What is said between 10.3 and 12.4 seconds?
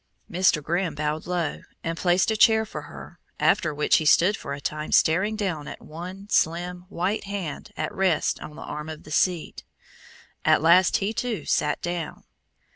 At last, he, too, sat down.